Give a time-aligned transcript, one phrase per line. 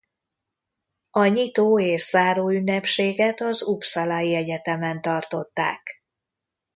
[1.11, 6.03] A nyitó- és záróünnepséget az uppsalai egyetemen tartották.